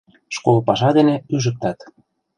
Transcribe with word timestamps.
Школ 0.35 0.57
паша 0.67 0.89
дене 0.97 1.15
ӱжыктат. 1.33 1.79